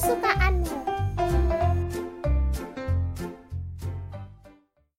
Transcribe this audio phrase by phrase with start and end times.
[0.00, 0.39] スパ